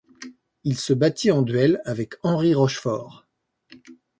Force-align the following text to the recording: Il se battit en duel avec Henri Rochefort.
Il 0.63 0.79
se 0.79 0.93
battit 0.93 1.29
en 1.29 1.43
duel 1.43 1.79
avec 1.85 2.15
Henri 2.23 2.55
Rochefort. 2.55 3.27